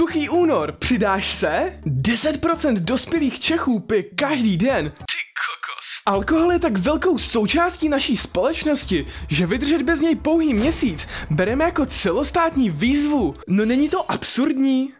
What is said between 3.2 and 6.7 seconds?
Čechů pije každý den. Ty kokos. Alkohol je